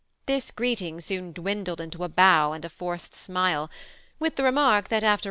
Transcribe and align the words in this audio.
This 0.25 0.49
greeting 0.49 0.99
soon 0.99 1.31
dwindled 1.31 1.79
into 1.79 2.03
a 2.03 2.09
bow 2.09 2.53
and 2.53 2.65
a 2.65 2.69
forced 2.69 3.13
smile, 3.13 3.69
with 4.17 4.35
the 4.35 4.41
remark 4.43 4.89
that 4.89 5.03
after 5.03 5.19